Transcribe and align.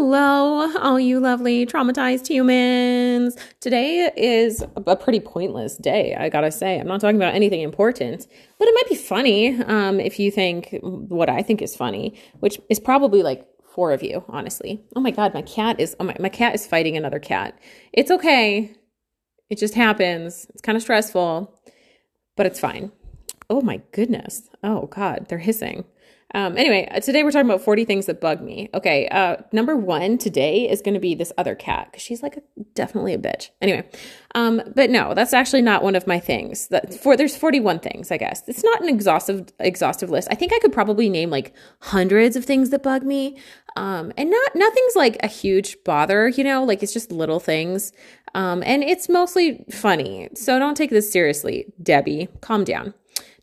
Hello, 0.00 0.72
all 0.78 1.00
you 1.00 1.18
lovely 1.18 1.66
traumatized 1.66 2.28
humans. 2.28 3.36
Today 3.58 4.08
is 4.16 4.64
a 4.86 4.94
pretty 4.94 5.18
pointless 5.18 5.76
day, 5.76 6.14
I 6.14 6.28
gotta 6.28 6.52
say. 6.52 6.78
I'm 6.78 6.86
not 6.86 7.00
talking 7.00 7.16
about 7.16 7.34
anything 7.34 7.62
important, 7.62 8.28
but 8.60 8.68
it 8.68 8.74
might 8.76 8.88
be 8.88 8.94
funny 8.94 9.60
um, 9.64 9.98
if 9.98 10.20
you 10.20 10.30
think 10.30 10.78
what 10.82 11.28
I 11.28 11.42
think 11.42 11.60
is 11.60 11.74
funny, 11.74 12.16
which 12.38 12.60
is 12.70 12.78
probably 12.78 13.24
like 13.24 13.44
four 13.74 13.90
of 13.90 14.04
you, 14.04 14.24
honestly. 14.28 14.80
Oh 14.94 15.00
my 15.00 15.10
god, 15.10 15.34
my 15.34 15.42
cat 15.42 15.80
is 15.80 15.96
oh 15.98 16.04
my, 16.04 16.14
my 16.20 16.28
cat 16.28 16.54
is 16.54 16.64
fighting 16.64 16.96
another 16.96 17.18
cat. 17.18 17.58
It's 17.92 18.12
okay. 18.12 18.72
It 19.50 19.58
just 19.58 19.74
happens. 19.74 20.46
It's 20.50 20.62
kind 20.62 20.76
of 20.76 20.82
stressful, 20.82 21.52
but 22.36 22.46
it's 22.46 22.60
fine. 22.60 22.92
Oh 23.50 23.62
my 23.62 23.82
goodness. 23.90 24.48
Oh 24.62 24.86
god, 24.86 25.26
they're 25.28 25.38
hissing. 25.38 25.86
Um, 26.34 26.58
anyway, 26.58 26.86
uh, 26.90 27.00
today 27.00 27.22
we're 27.22 27.30
talking 27.30 27.48
about 27.48 27.62
40 27.62 27.86
things 27.86 28.04
that 28.06 28.20
bug 28.20 28.42
me. 28.42 28.68
Okay, 28.74 29.08
uh, 29.08 29.36
number 29.50 29.76
one 29.76 30.18
today 30.18 30.68
is 30.68 30.82
going 30.82 30.92
to 30.92 31.00
be 31.00 31.14
this 31.14 31.32
other 31.38 31.54
cat 31.54 31.88
because 31.90 32.02
she's 32.02 32.22
like 32.22 32.36
a, 32.36 32.42
definitely 32.74 33.14
a 33.14 33.18
bitch. 33.18 33.48
Anyway, 33.62 33.88
um, 34.34 34.60
but 34.76 34.90
no, 34.90 35.14
that's 35.14 35.32
actually 35.32 35.62
not 35.62 35.82
one 35.82 35.96
of 35.96 36.06
my 36.06 36.20
things. 36.20 36.68
That 36.68 36.92
for 36.92 37.16
there's 37.16 37.34
41 37.34 37.78
things, 37.78 38.10
I 38.10 38.18
guess. 38.18 38.46
It's 38.46 38.62
not 38.62 38.82
an 38.82 38.90
exhaustive 38.90 39.48
exhaustive 39.58 40.10
list. 40.10 40.28
I 40.30 40.34
think 40.34 40.52
I 40.52 40.58
could 40.58 40.72
probably 40.72 41.08
name 41.08 41.30
like 41.30 41.54
hundreds 41.80 42.36
of 42.36 42.44
things 42.44 42.68
that 42.70 42.82
bug 42.82 43.04
me, 43.04 43.38
um, 43.76 44.12
and 44.18 44.30
not 44.30 44.54
nothing's 44.54 44.96
like 44.96 45.16
a 45.22 45.28
huge 45.28 45.82
bother. 45.82 46.28
You 46.28 46.44
know, 46.44 46.62
like 46.62 46.82
it's 46.82 46.92
just 46.92 47.10
little 47.10 47.40
things, 47.40 47.90
um, 48.34 48.62
and 48.66 48.84
it's 48.84 49.08
mostly 49.08 49.64
funny. 49.70 50.28
So 50.34 50.58
don't 50.58 50.76
take 50.76 50.90
this 50.90 51.10
seriously, 51.10 51.72
Debbie. 51.82 52.28
Calm 52.42 52.64
down. 52.64 52.92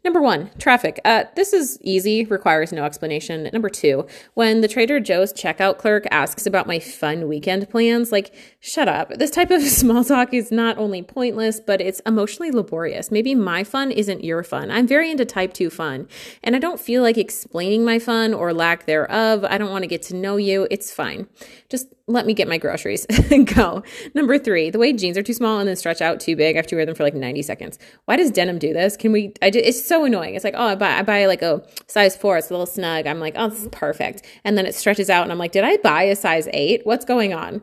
Number 0.05 0.21
one, 0.21 0.51
traffic. 0.59 1.01
Uh, 1.03 1.23
this 1.35 1.51
is 1.51 1.79
easy, 1.81 2.25
requires 2.25 2.71
no 2.71 2.85
explanation. 2.85 3.49
Number 3.51 3.69
two, 3.69 4.05
when 4.35 4.61
the 4.61 4.67
Trader 4.67 4.99
Joe's 4.99 5.33
checkout 5.33 5.79
clerk 5.79 6.05
asks 6.11 6.45
about 6.45 6.67
my 6.67 6.77
fun 6.77 7.27
weekend 7.27 7.67
plans, 7.71 8.11
like, 8.11 8.31
shut 8.59 8.87
up. 8.87 9.09
This 9.17 9.31
type 9.31 9.49
of 9.49 9.61
small 9.63 10.03
talk 10.03 10.31
is 10.31 10.51
not 10.51 10.77
only 10.77 11.01
pointless, 11.01 11.59
but 11.59 11.81
it's 11.81 12.01
emotionally 12.01 12.51
laborious. 12.51 13.09
Maybe 13.09 13.33
my 13.33 13.63
fun 13.63 13.89
isn't 13.89 14.23
your 14.23 14.43
fun. 14.43 14.69
I'm 14.69 14.85
very 14.85 15.09
into 15.09 15.25
type 15.25 15.53
two 15.53 15.71
fun, 15.71 16.07
and 16.43 16.55
I 16.55 16.59
don't 16.59 16.79
feel 16.79 17.01
like 17.01 17.17
explaining 17.17 17.83
my 17.83 17.97
fun 17.97 18.31
or 18.31 18.53
lack 18.53 18.85
thereof. 18.85 19.43
I 19.43 19.57
don't 19.57 19.71
want 19.71 19.85
to 19.85 19.87
get 19.87 20.03
to 20.03 20.15
know 20.15 20.37
you. 20.37 20.67
It's 20.69 20.91
fine. 20.91 21.27
Just 21.67 21.94
let 22.07 22.27
me 22.27 22.33
get 22.33 22.47
my 22.47 22.57
groceries 22.57 23.05
and 23.31 23.47
go. 23.47 23.83
Number 24.13 24.37
three, 24.37 24.69
the 24.69 24.77
way 24.77 24.93
jeans 24.93 25.17
are 25.17 25.23
too 25.23 25.33
small 25.33 25.59
and 25.59 25.67
then 25.67 25.75
stretch 25.75 26.01
out 26.01 26.19
too 26.19 26.35
big. 26.35 26.55
Have 26.55 26.67
to 26.67 26.75
wear 26.75 26.85
them 26.85 26.95
for 26.95 27.03
like 27.03 27.15
90 27.15 27.41
seconds. 27.41 27.79
Why 28.05 28.15
does 28.15 28.29
denim 28.31 28.59
do 28.59 28.73
this? 28.73 28.95
Can 28.95 29.11
we, 29.11 29.33
I 29.41 29.49
do, 29.49 29.59
it's 29.59 29.83
so 29.83 30.05
annoying. 30.05 30.35
It's 30.35 30.43
like, 30.43 30.53
oh, 30.55 30.67
I 30.67 30.75
buy, 30.75 30.99
I 30.99 31.01
buy 31.01 31.25
like 31.25 31.41
a 31.41 31.63
size 31.87 32.15
four. 32.15 32.37
It's 32.37 32.49
a 32.49 32.53
little 32.53 32.67
snug. 32.67 33.07
I'm 33.07 33.19
like, 33.19 33.33
oh, 33.37 33.49
this 33.49 33.63
is 33.63 33.69
perfect. 33.71 34.23
And 34.43 34.57
then 34.57 34.67
it 34.67 34.75
stretches 34.75 35.09
out 35.09 35.23
and 35.23 35.31
I'm 35.31 35.39
like, 35.39 35.51
did 35.51 35.63
I 35.63 35.77
buy 35.77 36.03
a 36.03 36.15
size 36.15 36.47
eight? 36.53 36.81
What's 36.85 37.05
going 37.05 37.33
on? 37.33 37.61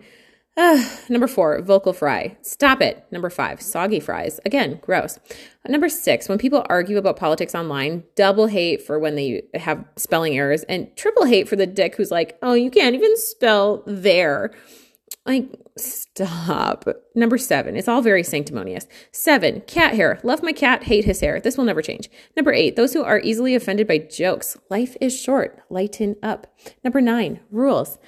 Uh, 0.57 0.85
number 1.09 1.27
four, 1.27 1.61
vocal 1.63 1.93
fry. 1.93 2.37
Stop 2.43 2.81
it. 2.81 3.05
Number 3.11 3.31
five, 3.31 3.61
soggy 3.61 4.01
fries. 4.01 4.41
Again, 4.45 4.79
gross. 4.83 5.19
Number 5.67 5.89
six, 5.89 6.29
when 6.29 6.39
people 6.39 6.67
argue 6.69 6.99
about 6.99 7.17
politics 7.17 7.55
online, 7.55 8.05
double 8.17 8.47
hate 8.47 8.83
for 8.83 8.99
when 8.99 9.15
they 9.15 9.43
have 9.55 9.85
spelling 9.97 10.37
errors 10.37 10.65
and 10.65 10.95
triple 10.97 11.25
hate 11.25 11.49
for 11.49 11.57
the 11.57 11.67
dick 11.67 11.97
who's 11.97 12.11
like, 12.11 12.37
oh, 12.43 12.55
you 12.55 12.71
can't 12.71 12.95
even 12.95 13.17
spell 13.17 13.83
there. 13.87 14.53
Like, 15.25 15.49
stop. 15.77 16.85
Number 17.15 17.39
seven, 17.39 17.77
it's 17.77 17.87
all 17.87 18.03
very 18.03 18.25
sanctimonious. 18.25 18.89
Seven, 19.13 19.61
cat 19.63 19.95
hair. 19.95 20.19
Love 20.25 20.43
my 20.43 20.53
cat, 20.53 20.83
hate 20.83 21.05
his 21.05 21.21
hair. 21.21 21.41
This 21.41 21.57
will 21.57 21.65
never 21.65 21.81
change. 21.81 22.11
Number 22.37 22.53
eight, 22.53 22.75
those 22.75 22.93
who 22.93 23.05
are 23.05 23.21
easily 23.21 23.55
offended 23.55 23.87
by 23.87 23.99
jokes. 23.99 24.57
Life 24.69 24.97
is 25.01 25.17
short. 25.19 25.63
Lighten 25.71 26.17
up. 26.25 26.49
Number 26.83 27.01
nine, 27.01 27.39
rules. 27.53 27.99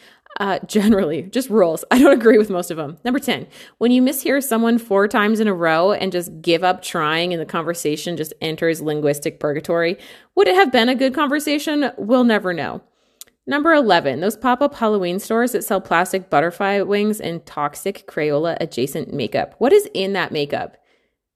Uh, 0.40 0.58
generally, 0.66 1.22
just 1.22 1.50
rules. 1.50 1.84
I 1.90 1.98
don't 1.98 2.12
agree 2.12 2.38
with 2.38 2.50
most 2.50 2.70
of 2.70 2.77
them. 2.77 2.98
Number 3.04 3.20
10, 3.20 3.46
when 3.78 3.90
you 3.90 4.02
mishear 4.02 4.42
someone 4.42 4.78
four 4.78 5.08
times 5.08 5.40
in 5.40 5.48
a 5.48 5.54
row 5.54 5.92
and 5.92 6.12
just 6.12 6.40
give 6.40 6.64
up 6.64 6.82
trying 6.82 7.32
and 7.32 7.40
the 7.40 7.46
conversation 7.46 8.17
just 8.17 8.34
enters 8.40 8.80
linguistic 8.80 9.40
purgatory, 9.40 9.98
would 10.34 10.48
it 10.48 10.55
have 10.55 10.72
been 10.72 10.89
a 10.89 10.95
good 10.95 11.14
conversation? 11.14 11.90
We'll 11.96 12.24
never 12.24 12.52
know. 12.52 12.83
Number 13.46 13.74
11, 13.74 14.20
those 14.20 14.39
pop 14.39 14.62
up 14.62 14.74
Halloween 14.74 15.18
stores 15.18 15.52
that 15.52 15.64
sell 15.64 15.80
plastic 15.80 16.30
butterfly 16.30 16.80
wings 16.80 17.20
and 17.20 17.45
toxic 17.45 18.06
Crayola 18.06 18.56
adjacent 18.58 19.12
makeup. 19.12 19.55
What 19.58 19.72
is 19.72 19.86
in 19.92 20.14
that 20.14 20.33
makeup? 20.33 20.78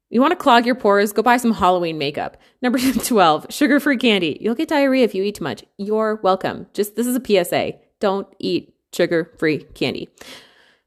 You 0.09 0.23
want 0.23 0.31
to 0.31 0.37
clog 0.37 0.65
your 0.65 0.75
pores? 0.75 1.13
Go 1.13 1.23
buy 1.23 1.37
some 1.37 1.53
Halloween 1.53 1.99
makeup. 1.99 2.39
Number 2.63 2.79
12, 2.93 3.49
sugar 3.51 3.79
free 3.79 3.99
candy. 3.99 4.39
You'll 4.41 4.55
get 4.55 4.69
diarrhea 4.69 5.05
if 5.05 5.15
you 5.15 5.23
eat 5.23 5.35
too 5.35 5.45
much. 5.45 5.65
You're 5.77 6.19
welcome. 6.23 6.67
Just 6.73 6.97
this 6.97 7.07
is 7.07 7.15
a 7.15 7.45
PSA. 7.45 7.75
Don't 8.01 8.27
eat 8.39 8.73
sugar 8.93 9.33
free 9.39 9.59
candy. 9.75 10.09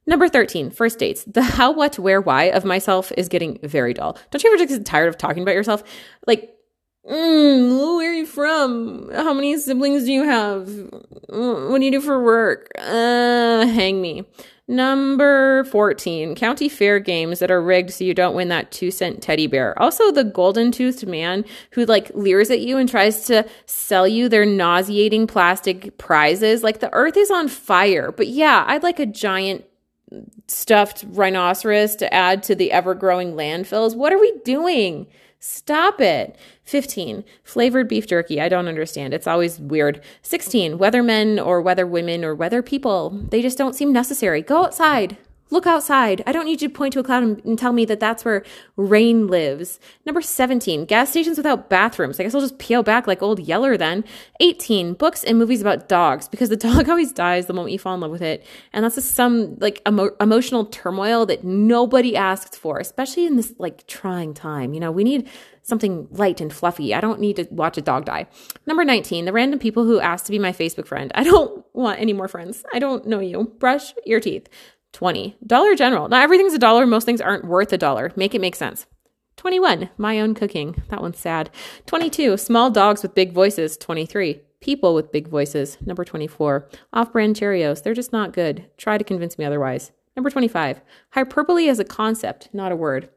Number 0.07 0.27
13, 0.27 0.71
first 0.71 0.99
dates. 0.99 1.23
The 1.25 1.43
how, 1.43 1.71
what, 1.71 1.99
where, 1.99 2.21
why 2.21 2.45
of 2.45 2.65
myself 2.65 3.11
is 3.17 3.29
getting 3.29 3.59
very 3.63 3.93
dull. 3.93 4.17
Don't 4.31 4.43
you 4.43 4.49
ever 4.49 4.57
just 4.57 4.79
get 4.79 4.85
tired 4.85 5.09
of 5.09 5.17
talking 5.17 5.43
about 5.43 5.55
yourself? 5.55 5.83
Like, 6.25 6.55
mm, 7.09 7.97
where 7.97 8.11
are 8.11 8.13
you 8.13 8.25
from? 8.25 9.09
How 9.13 9.33
many 9.33 9.57
siblings 9.57 10.05
do 10.05 10.11
you 10.11 10.23
have? 10.23 10.67
What 11.29 11.79
do 11.79 11.85
you 11.85 11.91
do 11.91 12.01
for 12.01 12.23
work? 12.23 12.69
Uh, 12.77 13.65
hang 13.67 14.01
me. 14.01 14.25
Number 14.67 15.65
14, 15.65 16.33
county 16.35 16.69
fair 16.69 16.99
games 16.99 17.39
that 17.39 17.51
are 17.51 17.61
rigged 17.61 17.91
so 17.91 18.05
you 18.05 18.13
don't 18.13 18.35
win 18.35 18.47
that 18.47 18.71
two 18.71 18.89
cent 18.89 19.21
teddy 19.21 19.45
bear. 19.45 19.77
Also, 19.81 20.11
the 20.11 20.23
golden 20.23 20.71
toothed 20.71 21.05
man 21.05 21.43
who 21.71 21.85
like 21.85 22.09
leers 22.13 22.49
at 22.49 22.61
you 22.61 22.77
and 22.77 22.87
tries 22.87 23.25
to 23.25 23.45
sell 23.65 24.07
you 24.07 24.29
their 24.29 24.45
nauseating 24.45 25.27
plastic 25.27 25.97
prizes. 25.97 26.63
Like 26.63 26.79
the 26.79 26.93
earth 26.93 27.17
is 27.17 27.29
on 27.29 27.49
fire. 27.49 28.13
But 28.13 28.27
yeah, 28.27 28.63
I'd 28.65 28.83
like 28.83 28.99
a 28.99 29.05
giant 29.05 29.65
stuffed 30.47 31.03
rhinoceros 31.09 31.95
to 31.97 32.13
add 32.13 32.43
to 32.43 32.55
the 32.55 32.71
ever 32.71 32.95
growing 32.95 33.33
landfills. 33.33 33.95
What 33.95 34.13
are 34.13 34.19
we 34.19 34.33
doing? 34.45 35.07
Stop 35.39 35.99
it. 35.99 36.37
15. 36.71 37.25
Flavored 37.43 37.89
beef 37.89 38.07
jerky. 38.07 38.39
I 38.39 38.47
don't 38.47 38.69
understand. 38.69 39.13
It's 39.13 39.27
always 39.27 39.59
weird. 39.59 40.01
16. 40.21 40.77
Weather 40.77 41.03
men 41.03 41.37
or 41.37 41.61
weather 41.61 41.85
women 41.85 42.23
or 42.23 42.33
weather 42.33 42.61
people. 42.61 43.09
They 43.09 43.41
just 43.41 43.57
don't 43.57 43.75
seem 43.75 43.91
necessary. 43.91 44.41
Go 44.41 44.63
outside. 44.63 45.17
Look 45.51 45.67
outside. 45.67 46.23
I 46.25 46.31
don't 46.31 46.45
need 46.45 46.61
you 46.61 46.69
to 46.69 46.73
point 46.73 46.93
to 46.93 46.99
a 46.99 47.03
cloud 47.03 47.23
and, 47.23 47.43
and, 47.43 47.59
tell 47.59 47.73
me 47.73 47.83
that 47.85 47.99
that's 47.99 48.23
where 48.23 48.43
rain 48.77 49.27
lives. 49.27 49.81
Number 50.05 50.21
17, 50.21 50.85
gas 50.85 51.09
stations 51.09 51.35
without 51.35 51.69
bathrooms. 51.69 52.19
I 52.19 52.23
guess 52.23 52.33
I'll 52.33 52.39
just 52.39 52.57
peel 52.57 52.83
back 52.83 53.05
like 53.05 53.21
old 53.21 53.39
Yeller 53.41 53.75
then. 53.75 54.05
18, 54.39 54.93
books 54.93 55.25
and 55.25 55.37
movies 55.37 55.59
about 55.59 55.89
dogs 55.89 56.29
because 56.29 56.47
the 56.47 56.55
dog 56.71 56.89
always 56.89 57.11
dies 57.11 57.47
the 57.47 57.53
moment 57.53 57.73
you 57.73 57.79
fall 57.79 57.93
in 57.93 57.99
love 57.99 58.11
with 58.11 58.21
it. 58.21 58.45
And 58.71 58.85
that's 58.85 58.95
just 58.95 59.13
some 59.13 59.57
like 59.59 59.81
emo- 59.85 60.15
emotional 60.21 60.65
turmoil 60.65 61.25
that 61.25 61.43
nobody 61.43 62.15
asks 62.15 62.57
for, 62.57 62.79
especially 62.79 63.25
in 63.25 63.35
this 63.35 63.53
like 63.57 63.85
trying 63.87 64.33
time. 64.33 64.73
You 64.73 64.79
know, 64.79 64.91
we 64.91 65.03
need 65.03 65.29
something 65.63 66.07
light 66.11 66.39
and 66.39 66.53
fluffy. 66.53 66.93
I 66.93 67.01
don't 67.01 67.19
need 67.19 67.35
to 67.35 67.47
watch 67.51 67.77
a 67.77 67.81
dog 67.81 68.05
die. 68.05 68.27
Number 68.65 68.85
19, 68.85 69.25
the 69.25 69.33
random 69.33 69.59
people 69.59 69.83
who 69.83 69.99
ask 69.99 70.25
to 70.25 70.31
be 70.31 70.39
my 70.39 70.53
Facebook 70.53 70.87
friend. 70.87 71.11
I 71.13 71.23
don't 71.23 71.65
want 71.73 71.99
any 71.99 72.13
more 72.13 72.29
friends. 72.29 72.63
I 72.73 72.79
don't 72.79 73.05
know 73.05 73.19
you. 73.19 73.53
Brush 73.59 73.93
your 74.05 74.21
teeth. 74.21 74.47
20. 74.93 75.37
Dollar 75.45 75.75
General. 75.75 76.09
Not 76.09 76.23
everything's 76.23 76.53
a 76.53 76.59
dollar. 76.59 76.85
Most 76.85 77.05
things 77.05 77.21
aren't 77.21 77.45
worth 77.45 77.71
a 77.73 77.77
dollar. 77.77 78.11
Make 78.15 78.35
it 78.35 78.41
make 78.41 78.55
sense. 78.55 78.85
21. 79.37 79.89
My 79.97 80.19
own 80.19 80.35
cooking. 80.35 80.83
That 80.89 81.01
one's 81.01 81.17
sad. 81.17 81.49
22. 81.85 82.37
Small 82.37 82.69
dogs 82.69 83.01
with 83.01 83.15
big 83.15 83.33
voices. 83.33 83.77
23. 83.77 84.41
People 84.59 84.93
with 84.93 85.11
big 85.11 85.27
voices. 85.27 85.77
Number 85.81 86.05
24. 86.05 86.69
Off 86.93 87.11
brand 87.11 87.35
Cheerios. 87.35 87.81
They're 87.81 87.93
just 87.93 88.11
not 88.11 88.33
good. 88.33 88.65
Try 88.77 88.97
to 88.97 89.03
convince 89.03 89.37
me 89.39 89.45
otherwise. 89.45 89.91
Number 90.15 90.29
25. 90.29 90.81
Hyperbole 91.11 91.69
as 91.69 91.79
a 91.79 91.85
concept, 91.85 92.49
not 92.53 92.71
a 92.71 92.75
word. 92.75 93.09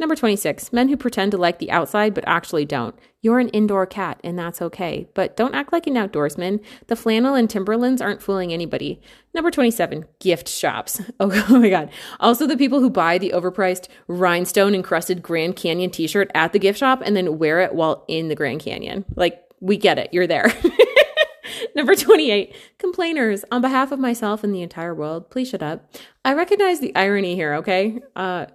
Number 0.00 0.16
26, 0.16 0.72
men 0.72 0.88
who 0.88 0.96
pretend 0.96 1.30
to 1.32 1.36
like 1.36 1.58
the 1.58 1.70
outside 1.70 2.14
but 2.14 2.24
actually 2.26 2.64
don't. 2.64 2.98
You're 3.20 3.38
an 3.38 3.50
indoor 3.50 3.84
cat, 3.84 4.18
and 4.24 4.38
that's 4.38 4.62
okay. 4.62 5.06
But 5.12 5.36
don't 5.36 5.54
act 5.54 5.74
like 5.74 5.86
an 5.86 5.92
outdoorsman. 5.92 6.64
The 6.86 6.96
flannel 6.96 7.34
and 7.34 7.50
Timberlands 7.50 8.00
aren't 8.00 8.22
fooling 8.22 8.50
anybody. 8.50 8.98
Number 9.34 9.50
27, 9.50 10.06
gift 10.18 10.48
shops. 10.48 11.02
Oh, 11.20 11.30
oh 11.50 11.58
my 11.58 11.68
God. 11.68 11.90
Also, 12.18 12.46
the 12.46 12.56
people 12.56 12.80
who 12.80 12.88
buy 12.88 13.18
the 13.18 13.32
overpriced 13.34 13.88
rhinestone 14.08 14.74
encrusted 14.74 15.22
Grand 15.22 15.54
Canyon 15.54 15.90
t 15.90 16.06
shirt 16.06 16.30
at 16.34 16.54
the 16.54 16.58
gift 16.58 16.78
shop 16.78 17.02
and 17.04 17.14
then 17.14 17.38
wear 17.38 17.60
it 17.60 17.74
while 17.74 18.06
in 18.08 18.28
the 18.28 18.34
Grand 18.34 18.62
Canyon. 18.62 19.04
Like, 19.16 19.38
we 19.60 19.76
get 19.76 19.98
it. 19.98 20.14
You're 20.14 20.26
there. 20.26 20.46
Number 21.76 21.94
28, 21.94 22.56
complainers. 22.78 23.44
On 23.52 23.60
behalf 23.60 23.92
of 23.92 23.98
myself 23.98 24.42
and 24.42 24.54
the 24.54 24.62
entire 24.62 24.94
world, 24.94 25.28
please 25.28 25.50
shut 25.50 25.62
up. 25.62 25.92
I 26.24 26.32
recognize 26.32 26.80
the 26.80 26.96
irony 26.96 27.34
here, 27.34 27.52
okay? 27.56 28.00
Uh, 28.16 28.46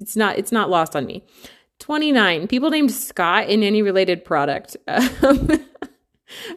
it's 0.00 0.16
not 0.16 0.38
it's 0.38 0.52
not 0.52 0.70
lost 0.70 0.96
on 0.96 1.06
me. 1.06 1.24
29. 1.78 2.46
People 2.46 2.70
named 2.70 2.92
Scott 2.92 3.48
in 3.48 3.62
any 3.62 3.82
related 3.82 4.24
product. 4.24 4.76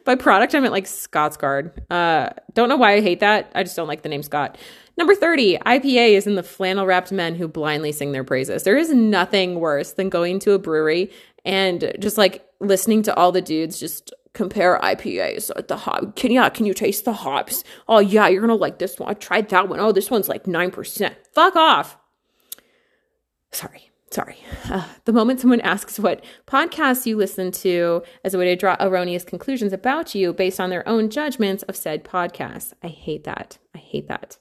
by 0.06 0.16
product, 0.16 0.54
I 0.54 0.60
meant 0.60 0.74
like 0.74 0.86
Scotchgard. 0.86 1.90
Uh, 1.90 2.30
don't 2.54 2.69
know 2.69 2.75
why 2.75 2.94
I 2.94 3.01
hate 3.01 3.22
that. 3.22 3.51
I 3.56 3.63
just 3.63 3.75
don't 3.75 3.88
like 3.88 4.01
the 4.01 4.10
name 4.10 4.24
Scott. 4.24 4.57
Number 4.98 5.16
30. 5.16 5.57
IPA 5.60 6.10
is 6.12 6.28
in 6.28 6.36
the 6.36 6.44
flannel 6.44 6.86
wrapped 6.86 7.12
men 7.12 7.36
who 7.36 7.48
blindly 7.48 7.92
sing 7.92 8.12
their 8.12 8.24
praises. 8.24 8.63
There 8.63 8.78
is 8.78 8.94
nothing 8.94 9.60
worse 9.60 9.94
than 9.94 10.10
going 10.10 10.40
to 10.40 10.51
a 10.51 10.60
brewery 10.60 11.10
and 11.45 11.94
just 12.00 12.18
like 12.18 12.45
listening 12.60 13.01
to 13.04 13.16
all 13.16 13.31
the 13.31 13.42
dudes 13.42 13.80
just 13.80 14.13
compare 14.34 14.80
IPAs 14.80 15.51
at 15.56 15.68
the 15.68 15.78
hop. 15.78 16.16
Can 16.16 16.31
yeah, 16.31 16.50
can 16.50 16.66
you 16.66 16.74
taste 16.74 17.06
the 17.06 17.13
hops? 17.13 17.63
Oh 17.88 18.00
yeah, 18.00 18.28
you're 18.28 18.42
gonna 18.42 18.56
like 18.56 18.80
this 18.80 19.00
one. 19.00 19.10
I 19.10 19.13
tried 19.13 19.50
that 19.50 19.69
one. 19.69 19.80
Oh, 19.80 19.92
this 19.92 20.10
one's 20.10 20.30
like 20.30 20.48
nine 20.48 20.72
percent. 20.72 21.16
Fuck 21.34 21.56
off. 21.56 21.98
Sorry, 23.54 23.92
sorry. 24.12 24.38
Uh, 24.70 24.88
the 25.06 25.14
moment 25.14 25.40
someone 25.40 25.62
asks 25.62 26.00
what 26.00 26.24
podcasts 26.48 27.06
you 27.06 27.16
listen 27.16 27.52
to 27.52 28.02
as 28.24 28.34
a 28.34 28.38
way 28.38 28.46
to 28.46 28.56
draw 28.56 28.76
erroneous 28.80 29.24
conclusions 29.24 29.72
about 29.72 30.16
you 30.16 30.34
based 30.34 30.60
on 30.60 30.70
their 30.70 30.88
own 30.88 31.10
judgments 31.10 31.64
of 31.64 31.76
said 31.76 32.04
podcasts, 32.04 32.74
I 32.84 32.88
hate 32.88 33.24
that. 33.26 33.60
I 33.76 33.78
hate 33.78 34.08
that. 34.08 34.38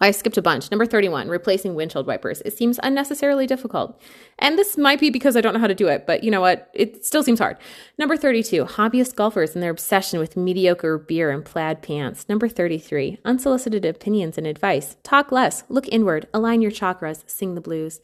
I 0.00 0.10
skipped 0.10 0.36
a 0.36 0.42
bunch. 0.42 0.70
Number 0.70 0.86
31, 0.86 1.28
replacing 1.28 1.74
windshield 1.74 2.06
wipers. 2.06 2.42
It 2.44 2.56
seems 2.56 2.80
unnecessarily 2.82 3.46
difficult. 3.46 4.00
And 4.38 4.58
this 4.58 4.76
might 4.76 5.00
be 5.00 5.10
because 5.10 5.36
I 5.36 5.40
don't 5.40 5.54
know 5.54 5.60
how 5.60 5.66
to 5.66 5.74
do 5.74 5.88
it, 5.88 6.06
but 6.06 6.24
you 6.24 6.30
know 6.30 6.40
what? 6.40 6.70
It 6.74 7.04
still 7.04 7.22
seems 7.22 7.38
hard. 7.38 7.58
Number 7.98 8.16
32, 8.16 8.64
hobbyist 8.64 9.14
golfers 9.14 9.54
and 9.54 9.62
their 9.62 9.70
obsession 9.70 10.18
with 10.18 10.36
mediocre 10.36 10.98
beer 10.98 11.30
and 11.30 11.44
plaid 11.44 11.82
pants. 11.82 12.28
Number 12.28 12.48
33, 12.48 13.18
unsolicited 13.24 13.84
opinions 13.84 14.38
and 14.38 14.46
advice. 14.46 14.96
Talk 15.02 15.30
less, 15.30 15.64
look 15.68 15.88
inward, 15.88 16.28
align 16.34 16.60
your 16.62 16.72
chakras, 16.72 17.22
sing 17.28 17.54
the 17.54 17.60
blues. 17.60 18.00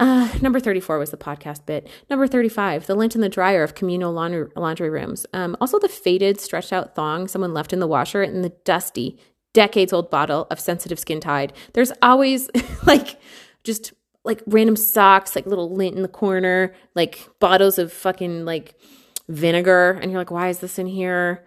Uh, 0.00 0.32
number 0.40 0.58
34 0.58 0.98
was 0.98 1.10
the 1.10 1.16
podcast 1.16 1.66
bit. 1.66 1.86
Number 2.08 2.26
35, 2.26 2.86
the 2.86 2.94
lint 2.94 3.14
in 3.14 3.20
the 3.20 3.28
dryer 3.28 3.62
of 3.62 3.74
communal 3.74 4.12
laundry, 4.12 4.48
laundry 4.56 4.88
rooms. 4.88 5.26
Um, 5.34 5.56
also, 5.60 5.78
the 5.78 5.88
faded, 5.88 6.40
stretched 6.40 6.72
out 6.72 6.94
thong 6.94 7.28
someone 7.28 7.52
left 7.52 7.72
in 7.74 7.80
the 7.80 7.86
washer 7.86 8.22
and 8.22 8.42
the 8.42 8.48
dusty, 8.64 9.18
decades 9.52 9.92
old 9.92 10.10
bottle 10.10 10.46
of 10.50 10.60
sensitive 10.60 10.98
skin 10.98 11.20
tide. 11.20 11.52
There's 11.72 11.92
always 12.02 12.48
like 12.86 13.20
just 13.64 13.92
like 14.24 14.42
random 14.46 14.76
socks, 14.76 15.34
like 15.34 15.46
little 15.46 15.74
lint 15.74 15.96
in 15.96 16.02
the 16.02 16.08
corner, 16.08 16.74
like 16.94 17.28
bottles 17.38 17.78
of 17.78 17.92
fucking 17.92 18.44
like 18.44 18.74
vinegar. 19.28 19.98
And 20.02 20.10
you're 20.10 20.20
like, 20.20 20.30
why 20.30 20.48
is 20.48 20.58
this 20.58 20.78
in 20.78 20.86
here? 20.86 21.44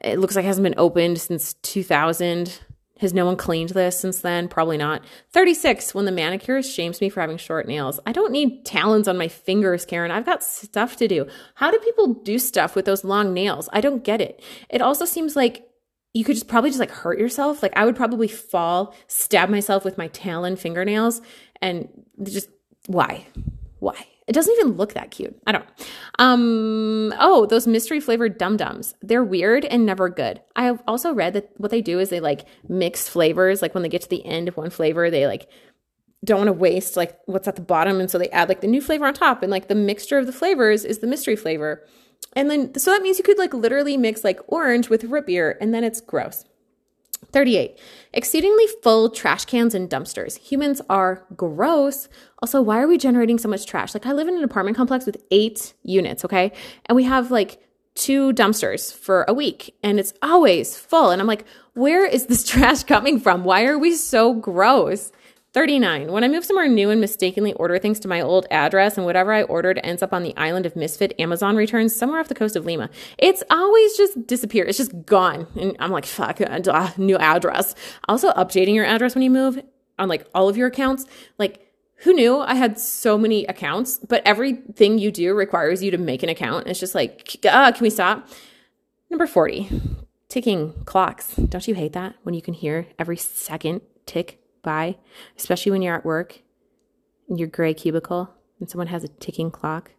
It 0.00 0.18
looks 0.18 0.36
like 0.36 0.44
it 0.44 0.48
hasn't 0.48 0.64
been 0.64 0.74
opened 0.78 1.20
since 1.20 1.54
2000. 1.54 2.60
Has 3.00 3.12
no 3.12 3.26
one 3.26 3.36
cleaned 3.36 3.70
this 3.70 3.98
since 3.98 4.20
then? 4.20 4.46
Probably 4.48 4.76
not. 4.76 5.04
36, 5.32 5.94
when 5.94 6.04
the 6.04 6.12
manicurist 6.12 6.72
shames 6.72 7.00
me 7.00 7.08
for 7.08 7.20
having 7.20 7.36
short 7.36 7.66
nails. 7.66 7.98
I 8.06 8.12
don't 8.12 8.30
need 8.30 8.64
talons 8.64 9.08
on 9.08 9.18
my 9.18 9.26
fingers, 9.26 9.84
Karen. 9.84 10.12
I've 10.12 10.24
got 10.24 10.44
stuff 10.44 10.96
to 10.96 11.08
do. 11.08 11.26
How 11.56 11.72
do 11.72 11.78
people 11.80 12.14
do 12.14 12.38
stuff 12.38 12.76
with 12.76 12.84
those 12.84 13.02
long 13.02 13.34
nails? 13.34 13.68
I 13.72 13.80
don't 13.80 14.04
get 14.04 14.20
it. 14.20 14.42
It 14.70 14.80
also 14.80 15.04
seems 15.04 15.34
like 15.34 15.68
you 16.14 16.24
could 16.24 16.36
just 16.36 16.48
probably 16.48 16.70
just 16.70 16.80
like 16.80 16.92
hurt 16.92 17.18
yourself. 17.18 17.62
Like 17.62 17.76
I 17.76 17.84
would 17.84 17.96
probably 17.96 18.28
fall, 18.28 18.94
stab 19.08 19.50
myself 19.50 19.84
with 19.84 19.98
my 19.98 20.08
talon 20.08 20.56
fingernails, 20.56 21.20
and 21.60 21.88
just 22.22 22.48
why? 22.86 23.26
Why? 23.80 24.06
It 24.26 24.32
doesn't 24.32 24.54
even 24.58 24.72
look 24.78 24.94
that 24.94 25.10
cute. 25.10 25.36
I 25.46 25.52
don't. 25.52 25.66
Um. 26.18 27.12
Oh, 27.18 27.44
those 27.46 27.66
mystery 27.66 28.00
flavored 28.00 28.38
dum 28.38 28.56
dums. 28.56 28.94
They're 29.02 29.24
weird 29.24 29.66
and 29.66 29.84
never 29.84 30.08
good. 30.08 30.40
I 30.56 30.64
have 30.64 30.82
also 30.86 31.12
read 31.12 31.34
that 31.34 31.50
what 31.58 31.70
they 31.70 31.82
do 31.82 31.98
is 31.98 32.08
they 32.08 32.20
like 32.20 32.46
mix 32.68 33.08
flavors. 33.08 33.60
Like 33.60 33.74
when 33.74 33.82
they 33.82 33.88
get 33.88 34.02
to 34.02 34.08
the 34.08 34.24
end 34.24 34.48
of 34.48 34.56
one 34.56 34.70
flavor, 34.70 35.10
they 35.10 35.26
like 35.26 35.48
don't 36.24 36.38
want 36.38 36.48
to 36.48 36.52
waste 36.52 36.96
like 36.96 37.18
what's 37.26 37.48
at 37.48 37.56
the 37.56 37.62
bottom, 37.62 38.00
and 38.00 38.10
so 38.10 38.18
they 38.18 38.30
add 38.30 38.48
like 38.48 38.60
the 38.60 38.66
new 38.68 38.80
flavor 38.80 39.04
on 39.04 39.14
top, 39.14 39.42
and 39.42 39.50
like 39.50 39.66
the 39.66 39.74
mixture 39.74 40.16
of 40.16 40.26
the 40.26 40.32
flavors 40.32 40.84
is 40.84 41.00
the 41.00 41.08
mystery 41.08 41.36
flavor. 41.36 41.84
And 42.34 42.50
then, 42.50 42.74
so 42.78 42.90
that 42.90 43.02
means 43.02 43.18
you 43.18 43.24
could 43.24 43.38
like 43.38 43.54
literally 43.54 43.96
mix 43.96 44.24
like 44.24 44.40
orange 44.48 44.88
with 44.88 45.04
root 45.04 45.26
beer 45.26 45.56
and 45.60 45.72
then 45.72 45.84
it's 45.84 46.00
gross. 46.00 46.44
38. 47.32 47.78
Exceedingly 48.12 48.66
full 48.82 49.10
trash 49.10 49.44
cans 49.44 49.74
and 49.74 49.90
dumpsters. 49.90 50.38
Humans 50.38 50.80
are 50.88 51.26
gross. 51.36 52.08
Also, 52.40 52.62
why 52.62 52.80
are 52.80 52.86
we 52.86 52.98
generating 52.98 53.38
so 53.38 53.48
much 53.48 53.66
trash? 53.66 53.94
Like, 53.94 54.06
I 54.06 54.12
live 54.12 54.28
in 54.28 54.36
an 54.36 54.44
apartment 54.44 54.76
complex 54.76 55.06
with 55.06 55.22
eight 55.30 55.74
units, 55.82 56.24
okay? 56.24 56.52
And 56.86 56.96
we 56.96 57.04
have 57.04 57.30
like 57.30 57.60
two 57.94 58.32
dumpsters 58.32 58.92
for 58.92 59.24
a 59.28 59.34
week 59.34 59.74
and 59.82 59.98
it's 60.00 60.12
always 60.22 60.76
full. 60.76 61.10
And 61.10 61.20
I'm 61.20 61.26
like, 61.26 61.44
where 61.74 62.06
is 62.06 62.26
this 62.26 62.44
trash 62.48 62.84
coming 62.84 63.18
from? 63.20 63.44
Why 63.44 63.64
are 63.64 63.78
we 63.78 63.94
so 63.94 64.34
gross? 64.34 65.12
39. 65.54 66.10
When 66.10 66.24
I 66.24 66.28
move 66.28 66.44
somewhere 66.44 66.66
new 66.66 66.90
and 66.90 67.00
mistakenly 67.00 67.52
order 67.52 67.78
things 67.78 68.00
to 68.00 68.08
my 68.08 68.20
old 68.20 68.44
address, 68.50 68.96
and 68.96 69.06
whatever 69.06 69.32
I 69.32 69.44
ordered 69.44 69.78
ends 69.84 70.02
up 70.02 70.12
on 70.12 70.24
the 70.24 70.36
island 70.36 70.66
of 70.66 70.74
Misfit 70.74 71.14
Amazon 71.20 71.54
returns 71.54 71.94
somewhere 71.94 72.18
off 72.18 72.26
the 72.26 72.34
coast 72.34 72.56
of 72.56 72.66
Lima, 72.66 72.90
it's 73.18 73.44
always 73.50 73.96
just 73.96 74.26
disappeared. 74.26 74.68
It's 74.68 74.78
just 74.78 75.06
gone. 75.06 75.46
And 75.58 75.76
I'm 75.78 75.92
like, 75.92 76.06
fuck, 76.06 76.40
uh, 76.40 76.90
new 76.96 77.16
address. 77.18 77.76
Also, 78.08 78.32
updating 78.32 78.74
your 78.74 78.84
address 78.84 79.14
when 79.14 79.22
you 79.22 79.30
move 79.30 79.62
on 79.96 80.08
like 80.08 80.26
all 80.34 80.48
of 80.48 80.56
your 80.56 80.66
accounts. 80.66 81.06
Like, 81.38 81.60
who 81.98 82.12
knew 82.12 82.40
I 82.40 82.56
had 82.56 82.76
so 82.76 83.16
many 83.16 83.46
accounts? 83.46 83.98
But 83.98 84.22
everything 84.26 84.98
you 84.98 85.12
do 85.12 85.34
requires 85.34 85.84
you 85.84 85.92
to 85.92 85.98
make 85.98 86.24
an 86.24 86.28
account. 86.28 86.66
It's 86.66 86.80
just 86.80 86.96
like, 86.96 87.38
uh, 87.48 87.70
can 87.70 87.82
we 87.82 87.90
stop? 87.90 88.28
Number 89.08 89.28
40, 89.28 89.70
ticking 90.28 90.72
clocks. 90.84 91.36
Don't 91.36 91.68
you 91.68 91.76
hate 91.76 91.92
that 91.92 92.16
when 92.24 92.34
you 92.34 92.42
can 92.42 92.54
hear 92.54 92.88
every 92.98 93.16
second 93.16 93.82
tick 94.04 94.43
by, 94.64 94.96
especially 95.36 95.70
when 95.70 95.82
you're 95.82 95.94
at 95.94 96.04
work 96.04 96.42
in 97.28 97.38
your 97.38 97.48
gray 97.48 97.74
cubicle 97.74 98.34
and 98.58 98.68
someone 98.68 98.88
has 98.88 99.04
a 99.04 99.08
ticking 99.08 99.50
clock. 99.50 99.92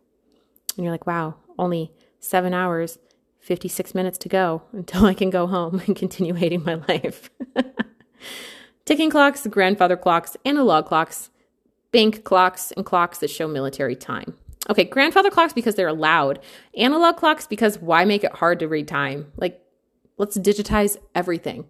And 0.75 0.83
you're 0.83 0.94
like, 0.94 1.07
wow, 1.07 1.35
only 1.57 1.94
seven 2.19 2.53
hours, 2.53 3.00
56 3.39 3.95
minutes 3.95 4.17
to 4.19 4.29
go 4.29 4.63
until 4.73 5.06
I 5.06 5.13
can 5.13 5.29
go 5.29 5.47
home 5.47 5.81
and 5.85 5.95
continue 5.95 6.33
hating 6.33 6.63
my 6.63 6.75
life. 6.88 7.29
ticking 8.85 9.09
clocks, 9.09 9.45
grandfather 9.47 9.97
clocks, 9.97 10.35
analog 10.45 10.85
clocks, 10.85 11.29
bank 11.91 12.23
clocks, 12.23 12.71
and 12.71 12.85
clocks 12.85 13.19
that 13.19 13.29
show 13.29 13.47
military 13.47 13.95
time. 13.95 14.35
Okay, 14.69 14.83
grandfather 14.83 15.29
clocks 15.29 15.53
because 15.53 15.75
they're 15.75 15.94
loud. 15.94 16.39
Analog 16.75 17.17
clocks 17.17 17.45
because 17.45 17.77
why 17.79 18.03
make 18.03 18.23
it 18.23 18.33
hard 18.33 18.59
to 18.59 18.67
read 18.67 18.88
time? 18.88 19.31
Like, 19.38 19.62
let's 20.17 20.38
digitize 20.38 20.97
everything 21.13 21.65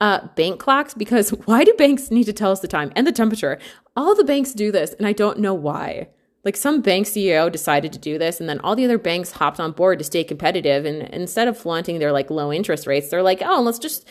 uh, 0.00 0.26
bank 0.36 0.60
clocks 0.60 0.94
because 0.94 1.30
why 1.46 1.64
do 1.64 1.72
banks 1.74 2.10
need 2.10 2.24
to 2.24 2.32
tell 2.32 2.52
us 2.52 2.60
the 2.60 2.68
time 2.68 2.92
and 2.96 3.06
the 3.06 3.12
temperature? 3.12 3.58
All 3.96 4.14
the 4.14 4.24
banks 4.24 4.52
do 4.52 4.70
this, 4.70 4.94
and 4.94 5.06
I 5.06 5.12
don't 5.12 5.38
know 5.38 5.54
why. 5.54 6.08
Like 6.44 6.56
some 6.56 6.80
bank 6.80 7.06
CEO 7.06 7.50
decided 7.50 7.92
to 7.92 7.98
do 7.98 8.16
this, 8.16 8.40
and 8.40 8.48
then 8.48 8.60
all 8.60 8.76
the 8.76 8.84
other 8.84 8.98
banks 8.98 9.32
hopped 9.32 9.60
on 9.60 9.72
board 9.72 9.98
to 9.98 10.04
stay 10.04 10.22
competitive. 10.22 10.84
And 10.84 11.02
instead 11.08 11.48
of 11.48 11.58
flaunting 11.58 11.98
their 11.98 12.12
like 12.12 12.30
low 12.30 12.52
interest 12.52 12.86
rates, 12.86 13.10
they're 13.10 13.22
like, 13.22 13.42
oh, 13.44 13.60
let's 13.60 13.78
just 13.78 14.08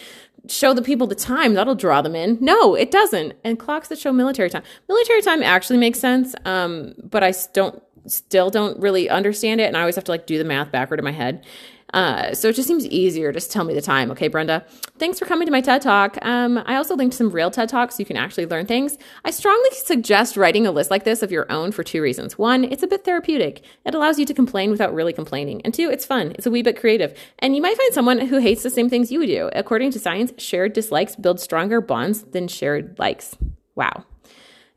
show 0.47 0.73
the 0.73 0.81
people 0.81 1.07
the 1.07 1.15
time. 1.15 1.53
That'll 1.53 1.75
draw 1.75 2.01
them 2.01 2.15
in. 2.15 2.37
No, 2.41 2.75
it 2.75 2.91
doesn't. 2.91 3.33
And 3.43 3.57
clocks 3.57 3.87
that 3.87 3.97
show 3.97 4.11
military 4.11 4.49
time. 4.49 4.63
Military 4.87 5.21
time 5.21 5.41
actually 5.41 5.79
makes 5.79 5.99
sense, 5.99 6.35
um, 6.45 6.93
but 7.01 7.23
I 7.23 7.33
don't 7.53 7.81
still 8.07 8.49
don't 8.49 8.79
really 8.79 9.09
understand 9.09 9.61
it, 9.61 9.65
and 9.65 9.77
I 9.77 9.81
always 9.81 9.95
have 9.95 10.05
to 10.05 10.11
like 10.11 10.27
do 10.27 10.37
the 10.37 10.43
math 10.43 10.71
backward 10.71 10.99
in 10.99 11.05
my 11.05 11.11
head. 11.11 11.45
Uh, 11.93 12.33
so 12.33 12.49
it 12.49 12.55
just 12.55 12.67
seems 12.67 12.85
easier. 12.87 13.31
Just 13.31 13.51
tell 13.51 13.63
me 13.63 13.73
the 13.73 13.81
time. 13.81 14.11
Okay, 14.11 14.27
Brenda. 14.27 14.65
Thanks 14.97 15.19
for 15.19 15.25
coming 15.25 15.45
to 15.45 15.51
my 15.51 15.61
TED 15.61 15.81
Talk. 15.81 16.17
Um, 16.21 16.61
I 16.65 16.75
also 16.75 16.95
linked 16.95 17.15
some 17.15 17.29
real 17.29 17.49
TED 17.49 17.69
Talks 17.69 17.95
so 17.95 17.99
you 17.99 18.05
can 18.05 18.17
actually 18.17 18.45
learn 18.45 18.65
things. 18.65 18.97
I 19.23 19.31
strongly 19.31 19.69
suggest 19.71 20.37
writing 20.37 20.67
a 20.67 20.71
list 20.71 20.91
like 20.91 21.05
this 21.05 21.21
of 21.21 21.31
your 21.31 21.49
own 21.51 21.71
for 21.71 21.83
two 21.83 22.01
reasons. 22.01 22.37
One, 22.37 22.63
it's 22.63 22.83
a 22.83 22.87
bit 22.87 23.05
therapeutic. 23.05 23.63
It 23.85 23.95
allows 23.95 24.19
you 24.19 24.25
to 24.25 24.33
complain 24.33 24.71
without 24.71 24.93
really 24.93 25.13
complaining. 25.13 25.61
And 25.63 25.73
two, 25.73 25.89
it's 25.89 26.05
fun. 26.05 26.33
It's 26.35 26.45
a 26.45 26.51
wee 26.51 26.61
bit 26.61 26.79
creative. 26.79 27.17
And 27.39 27.55
you 27.55 27.61
might 27.61 27.77
find 27.77 27.93
someone 27.93 28.19
who 28.19 28.39
hates 28.39 28.63
the 28.63 28.69
same 28.69 28.89
things 28.89 29.11
you 29.11 29.25
do. 29.25 29.49
According 29.53 29.91
to 29.91 29.99
science, 29.99 30.33
shared 30.37 30.73
dislikes 30.73 31.15
build 31.15 31.39
stronger 31.39 31.79
bonds 31.79 32.23
than 32.23 32.47
shared 32.47 32.97
likes. 32.99 33.37
Wow. 33.75 34.03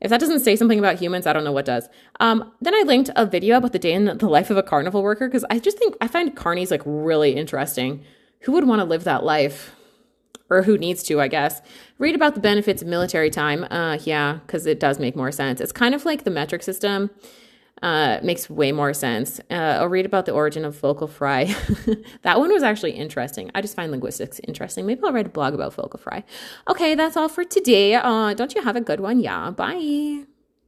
If 0.01 0.09
that 0.09 0.19
doesn't 0.19 0.39
say 0.39 0.55
something 0.55 0.79
about 0.79 0.99
humans, 0.99 1.27
I 1.27 1.33
don't 1.33 1.43
know 1.43 1.51
what 1.51 1.65
does. 1.65 1.87
Um, 2.19 2.51
then 2.59 2.73
I 2.73 2.81
linked 2.85 3.11
a 3.15 3.25
video 3.25 3.57
about 3.57 3.71
the 3.71 3.79
day 3.79 3.93
in 3.93 4.05
the 4.05 4.27
life 4.27 4.49
of 4.49 4.57
a 4.57 4.63
carnival 4.63 5.03
worker 5.03 5.27
because 5.27 5.45
I 5.49 5.59
just 5.59 5.77
think 5.77 5.95
I 6.01 6.07
find 6.07 6.35
carnies 6.35 6.71
like 6.71 6.81
really 6.85 7.35
interesting. 7.35 8.03
Who 8.41 8.53
would 8.53 8.67
want 8.67 8.79
to 8.79 8.85
live 8.85 9.03
that 9.03 9.23
life? 9.23 9.75
Or 10.49 10.63
who 10.63 10.77
needs 10.77 11.01
to, 11.03 11.21
I 11.21 11.29
guess. 11.29 11.61
Read 11.97 12.13
about 12.13 12.33
the 12.33 12.41
benefits 12.41 12.81
of 12.81 12.87
military 12.89 13.29
time. 13.29 13.65
Uh, 13.71 13.99
yeah, 14.03 14.39
because 14.45 14.65
it 14.65 14.81
does 14.81 14.99
make 14.99 15.15
more 15.15 15.31
sense. 15.31 15.61
It's 15.61 15.71
kind 15.71 15.95
of 15.95 16.03
like 16.03 16.25
the 16.25 16.29
metric 16.29 16.61
system. 16.61 17.09
Uh, 17.81 18.19
makes 18.21 18.47
way 18.47 18.71
more 18.71 18.93
sense. 18.93 19.39
Uh, 19.49 19.77
I'll 19.79 19.87
read 19.87 20.05
about 20.05 20.25
the 20.27 20.31
origin 20.31 20.65
of 20.65 20.77
vocal 20.79 21.07
fry. 21.07 21.45
that 22.21 22.39
one 22.39 22.53
was 22.53 22.61
actually 22.61 22.91
interesting. 22.91 23.49
I 23.55 23.61
just 23.61 23.75
find 23.75 23.91
linguistics 23.91 24.39
interesting. 24.47 24.85
Maybe 24.85 25.01
I'll 25.03 25.11
write 25.11 25.25
a 25.25 25.29
blog 25.29 25.55
about 25.55 25.73
vocal 25.73 25.99
fry. 25.99 26.23
Okay, 26.67 26.93
that's 26.93 27.17
all 27.17 27.27
for 27.27 27.43
today. 27.43 27.95
Uh, 27.95 28.35
don't 28.35 28.53
you 28.53 28.61
have 28.61 28.75
a 28.75 28.81
good 28.81 28.99
one? 28.99 29.19
Yeah, 29.19 29.49
bye. 29.49 30.30